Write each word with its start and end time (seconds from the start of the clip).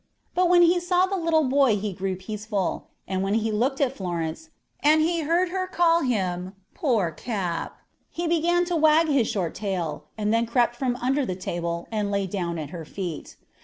But 0.33 0.49
when 0.49 0.63
he 0.63 0.79
saw 0.79 1.05
the 1.05 1.15
little 1.15 1.43
boy 1.43 1.75
he 1.77 1.93
grew 1.93 2.15
peaceful, 2.15 2.87
and 3.07 3.21
when 3.21 3.35
he 3.35 3.51
looked 3.51 3.79
at 3.79 3.95
Florence, 3.95 4.49
and 4.79 5.03
heard 5.07 5.49
her 5.49 5.67
call 5.67 6.01
him 6.01 6.53
'poor 6.73 7.11
Cap,' 7.11 7.77
he 8.09 8.25
began 8.25 8.65
to 8.65 8.75
wag 8.75 9.09
his 9.09 9.27
short 9.27 9.53
tail; 9.53 10.05
and 10.17 10.33
then 10.33 10.47
crept 10.47 10.75
from 10.75 10.95
under 10.95 11.23
the 11.23 11.35
table, 11.35 11.87
and 11.91 12.09
lay 12.09 12.25
down 12.25 12.57
at 12.57 12.71
her 12.71 12.83
feet. 12.83 13.37